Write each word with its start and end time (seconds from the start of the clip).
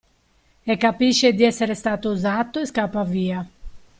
E 0.65 0.77
capisce 0.79 1.31
di 1.31 1.43
essere 1.43 1.75
stato 1.75 2.09
usato 2.09 2.59
e 2.59 2.65
scappa 2.65 3.03
via. 3.03 3.47